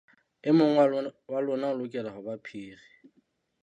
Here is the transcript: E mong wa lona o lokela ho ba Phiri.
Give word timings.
E 0.47 0.49
mong 0.57 0.75
wa 1.31 1.39
lona 1.45 1.65
o 1.71 1.77
lokela 1.79 2.09
ho 2.15 2.19
ba 2.25 2.33
Phiri. 2.45 2.85